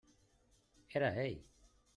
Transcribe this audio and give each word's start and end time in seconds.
Era 0.95 1.13
ell! 1.27 1.39